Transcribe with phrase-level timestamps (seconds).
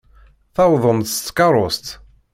[0.55, 1.85] Tewwḍem-d s tkeṛṛust.